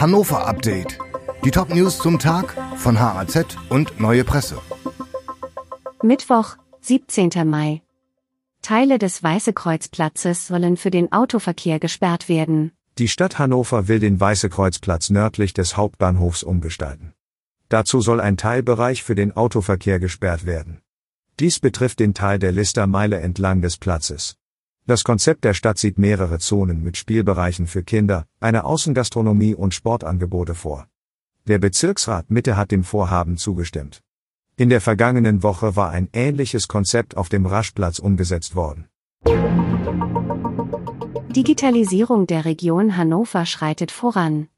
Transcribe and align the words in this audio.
Hannover 0.00 0.46
Update. 0.46 0.96
Die 1.44 1.50
Top 1.50 1.74
News 1.74 1.98
zum 1.98 2.20
Tag 2.20 2.54
von 2.76 3.00
HAZ 3.00 3.56
und 3.68 3.98
Neue 3.98 4.22
Presse. 4.22 4.60
Mittwoch, 6.04 6.54
17. 6.82 7.30
Mai. 7.44 7.82
Teile 8.62 9.00
des 9.00 9.24
Weiße 9.24 9.52
Kreuzplatzes 9.52 10.46
sollen 10.46 10.76
für 10.76 10.92
den 10.92 11.10
Autoverkehr 11.10 11.80
gesperrt 11.80 12.28
werden. 12.28 12.70
Die 12.98 13.08
Stadt 13.08 13.40
Hannover 13.40 13.88
will 13.88 13.98
den 13.98 14.20
Weiße 14.20 14.48
Kreuzplatz 14.48 15.10
nördlich 15.10 15.52
des 15.52 15.76
Hauptbahnhofs 15.76 16.44
umgestalten. 16.44 17.12
Dazu 17.68 18.00
soll 18.00 18.20
ein 18.20 18.36
Teilbereich 18.36 19.02
für 19.02 19.16
den 19.16 19.36
Autoverkehr 19.36 19.98
gesperrt 19.98 20.46
werden. 20.46 20.80
Dies 21.40 21.58
betrifft 21.58 21.98
den 21.98 22.14
Teil 22.14 22.38
der 22.38 22.52
Listermeile 22.52 23.18
entlang 23.18 23.62
des 23.62 23.78
Platzes. 23.78 24.36
Das 24.88 25.04
Konzept 25.04 25.44
der 25.44 25.52
Stadt 25.52 25.76
sieht 25.76 25.98
mehrere 25.98 26.38
Zonen 26.38 26.82
mit 26.82 26.96
Spielbereichen 26.96 27.66
für 27.66 27.82
Kinder, 27.82 28.24
eine 28.40 28.64
Außengastronomie 28.64 29.54
und 29.54 29.74
Sportangebote 29.74 30.54
vor. 30.54 30.86
Der 31.46 31.58
Bezirksrat 31.58 32.30
Mitte 32.30 32.56
hat 32.56 32.70
dem 32.70 32.84
Vorhaben 32.84 33.36
zugestimmt. 33.36 34.02
In 34.56 34.70
der 34.70 34.80
vergangenen 34.80 35.42
Woche 35.42 35.76
war 35.76 35.90
ein 35.90 36.08
ähnliches 36.14 36.68
Konzept 36.68 37.18
auf 37.18 37.28
dem 37.28 37.44
Raschplatz 37.44 37.98
umgesetzt 37.98 38.56
worden. 38.56 38.86
Digitalisierung 41.36 42.26
der 42.26 42.46
Region 42.46 42.96
Hannover 42.96 43.44
schreitet 43.44 43.90
voran. 43.90 44.48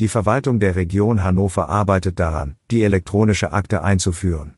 Die 0.00 0.08
Verwaltung 0.08 0.58
der 0.58 0.74
Region 0.74 1.22
Hannover 1.22 1.68
arbeitet 1.68 2.18
daran, 2.18 2.56
die 2.72 2.82
elektronische 2.82 3.52
Akte 3.52 3.84
einzuführen. 3.84 4.56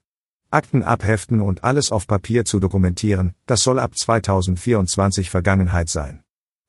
Akten 0.55 0.85
abheften 0.85 1.41
und 1.41 1.65
alles 1.65 1.91
auf 1.91 2.07
Papier 2.07 2.45
zu 2.45 2.61
dokumentieren, 2.61 3.35
das 3.47 3.65
soll 3.65 3.81
ab 3.81 3.97
2024 3.97 5.29
Vergangenheit 5.29 5.89
sein. 5.89 6.23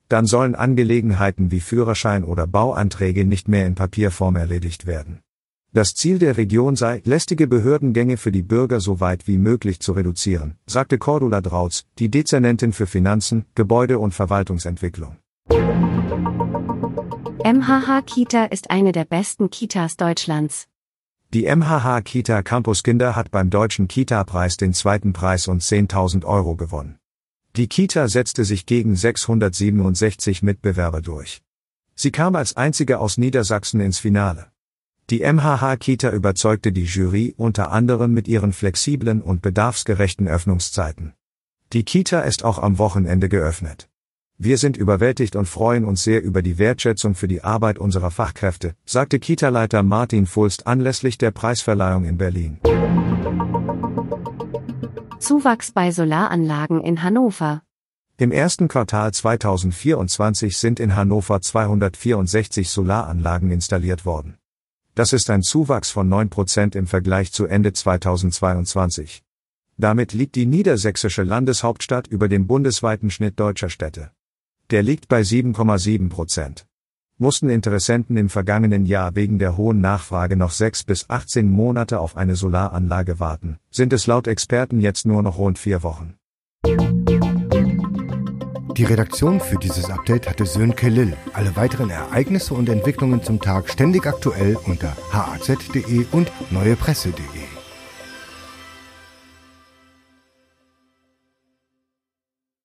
Dann 0.09 0.26
sollen 0.26 0.55
Angelegenheiten 0.55 1.52
wie 1.52 1.59
Führerschein 1.59 2.23
oder 2.23 2.48
Bauanträge 2.48 3.26
nicht 3.26 3.48
mehr 3.48 3.67
in 3.67 3.76
Papierform 3.76 4.35
erledigt 4.35 4.87
werden. 4.87 5.20
Das 5.71 5.93
Ziel 5.93 6.20
der 6.20 6.37
Region 6.37 6.76
sei, 6.76 7.01
lästige 7.05 7.48
Behördengänge 7.48 8.18
für 8.18 8.32
die 8.32 8.43
Bürger 8.43 8.79
so 8.79 9.01
weit 9.01 9.27
wie 9.27 9.37
möglich 9.37 9.79
zu 9.82 9.91
reduzieren, 9.91 10.55
sagte 10.65 10.98
Cordula 10.98 11.41
Drautz, 11.41 11.85
die 11.99 12.10
Dezernentin 12.10 12.73
für 12.73 12.88
Finanzen, 12.88 13.45
Gebäude 13.55 13.99
und 13.99 14.13
Verwaltungsentwicklung. 14.13 15.17
MHH 17.43 18.01
Kita 18.05 18.45
ist 18.45 18.71
eine 18.71 18.93
der 18.93 19.05
besten 19.05 19.51
Kitas 19.51 19.98
Deutschlands. 19.98 20.65
Die 21.36 21.54
MHH 21.54 22.00
Kita 22.05 22.44
Campus 22.44 22.82
Kinder 22.82 23.14
hat 23.14 23.30
beim 23.30 23.50
Deutschen 23.50 23.90
Kita-Preis 23.90 24.55
den 24.55 24.74
zweiten 24.74 25.12
Preis 25.12 25.50
und 25.50 25.62
10.000 25.62 26.24
Euro 26.24 26.55
gewonnen. 26.55 26.98
Die 27.58 27.68
Kita 27.68 28.08
setzte 28.08 28.46
sich 28.46 28.66
gegen 28.66 28.96
667 28.96 30.44
Mitbewerber 30.44 31.02
durch. 31.02 31.41
Sie 31.94 32.12
kam 32.12 32.38
als 32.38 32.56
einzige 32.56 33.00
aus 33.00 33.18
Niedersachsen 33.18 33.82
ins 33.82 34.00
Finale. 34.00 34.48
Die 35.10 35.30
MHH 35.30 35.76
Kita 35.76 36.12
überzeugte 36.12 36.72
die 36.72 36.86
Jury 36.86 37.34
unter 37.36 37.70
anderem 37.70 38.13
mit 38.13 38.30
ihren 38.30 38.54
flexiblen 38.54 39.22
und 39.22 39.41
bedarfsgerechten 39.41 40.30
Öffnungszeiten. 40.30 41.16
Die 41.74 41.84
Kita 41.84 42.22
ist 42.22 42.46
auch 42.46 42.60
am 42.60 42.78
Wochenende 42.78 43.28
geöffnet. 43.28 43.90
Wir 44.38 44.58
sind 44.58 44.76
überwältigt 44.76 45.38
und 45.38 45.46
freuen 45.46 45.86
uns 45.86 46.04
sehr 46.04 46.22
über 46.22 46.41
die 46.41 46.58
Wertschätzung 46.58 47.16
für 47.16 47.30
die 47.30 47.46
Arbeit 47.46 47.80
unserer 47.80 48.12
Fachkräfte, 48.12 48.76
sagte 48.86 49.18
Kita-Leiter 49.18 49.82
Martin 49.82 50.26
Fulst 50.26 50.68
anlässlich 50.68 51.18
der 51.18 51.32
Preisverleihung 51.32 52.04
in 52.04 52.18
Berlin. 52.18 52.60
Zuwachs 55.20 55.72
bei 55.72 55.90
Solaranlagen 55.91 56.82
in 56.82 57.02
Hannover. 57.02 57.62
Im 58.18 58.34
ersten 58.34 58.68
Quartal 58.68 59.13
2024 59.13 60.58
sind 60.58 60.82
in 60.82 60.98
Hannover 60.98 61.40
264 61.40 62.70
Solaranlagen 62.70 63.52
installiert 63.52 64.06
worden. 64.06 64.36
Das 64.96 65.13
ist 65.13 65.30
ein 65.30 65.44
Zuwachs 65.44 65.91
von 65.91 66.09
9% 66.09 66.75
im 66.75 66.88
Vergleich 66.88 67.31
zu 67.31 67.46
Ende 67.46 67.72
2022. 67.72 69.24
Damit 69.78 70.12
liegt 70.12 70.35
die 70.35 70.45
niedersächsische 70.45 71.24
Landeshauptstadt 71.24 72.07
über 72.07 72.28
dem 72.28 72.47
bundesweiten 72.47 73.09
Schnitt 73.09 73.40
deutscher 73.40 73.69
Städte. 73.69 74.12
Der 74.71 74.81
liegt 74.81 75.07
bei 75.07 75.21
7,7 75.21 76.09
Prozent. 76.09 76.65
Mussten 77.17 77.49
Interessenten 77.49 78.17
im 78.17 78.29
vergangenen 78.29 78.85
Jahr 78.85 79.15
wegen 79.15 79.37
der 79.37 79.57
hohen 79.57 79.79
Nachfrage 79.79 80.35
noch 80.35 80.49
6 80.49 80.83
bis 80.85 81.09
18 81.09 81.49
Monate 81.49 81.99
auf 81.99 82.17
eine 82.17 82.35
Solaranlage 82.35 83.19
warten, 83.19 83.59
sind 83.69 83.93
es 83.93 84.07
laut 84.07 84.27
Experten 84.27 84.81
jetzt 84.81 85.05
nur 85.05 85.21
noch 85.21 85.37
rund 85.37 85.59
vier 85.59 85.83
Wochen. 85.83 86.15
Die 88.75 88.83
Redaktion 88.83 89.39
für 89.39 89.57
dieses 89.57 89.89
Update 89.89 90.27
hatte 90.27 90.45
Sönke 90.45 90.89
Lill. 90.89 91.15
Alle 91.31 91.55
weiteren 91.55 91.91
Ereignisse 91.91 92.55
und 92.55 92.67
Entwicklungen 92.67 93.23
zum 93.23 93.39
Tag 93.39 93.69
ständig 93.69 94.05
aktuell 94.05 94.57
unter 94.65 94.97
haz.de 95.13 96.07
und 96.11 96.31
neuepresse.de. 96.51 97.44